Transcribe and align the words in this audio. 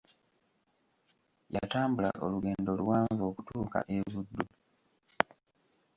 Yatambula 1.53 2.09
olugendo 2.25 2.69
luwanvu 2.79 3.23
okutuuka 3.29 3.79
e 3.95 3.97
Buddu. 4.11 4.43